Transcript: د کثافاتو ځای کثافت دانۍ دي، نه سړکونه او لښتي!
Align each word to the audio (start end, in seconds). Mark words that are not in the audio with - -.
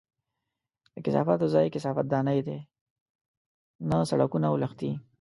د 0.93 0.95
کثافاتو 1.05 1.45
ځای 1.53 1.73
کثافت 1.75 2.05
دانۍ 2.13 2.39
دي، 2.47 2.57
نه 3.89 3.97
سړکونه 4.11 4.45
او 4.51 4.55
لښتي! 4.61 4.91